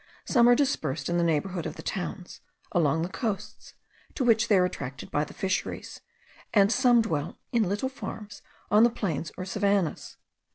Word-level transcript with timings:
Some 0.25 0.49
are 0.49 0.55
dispersed 0.55 1.09
in 1.09 1.19
the 1.19 1.23
neighbourhood 1.23 1.67
of 1.67 1.75
the 1.75 1.83
towns, 1.83 2.41
along 2.71 3.03
the 3.03 3.07
coasts, 3.07 3.75
to 4.15 4.23
which 4.23 4.47
they 4.47 4.57
are 4.57 4.65
attracted 4.65 5.11
by 5.11 5.23
the 5.23 5.33
fisheries, 5.35 6.01
and 6.55 6.71
some 6.71 7.03
dwell 7.03 7.37
in 7.51 7.69
little 7.69 7.87
farms 7.87 8.41
on 8.71 8.81
the 8.83 8.89
plains 8.89 9.31
or 9.37 9.45
savannahs. 9.45 10.17